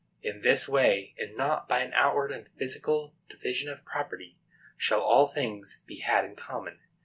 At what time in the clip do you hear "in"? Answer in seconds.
0.23-0.41, 6.25-6.35